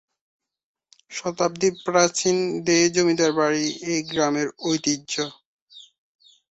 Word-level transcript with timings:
শতাব্দী 1.11 1.69
প্রাচীন 1.85 2.37
দে 2.65 2.77
জমিদার 2.95 3.31
বাড়ি 3.39 3.65
এই 3.91 3.99
গ্রামের 4.03 4.47
ঐতিহ্য। 4.63 5.13